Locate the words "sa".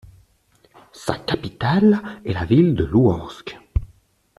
0.93-1.15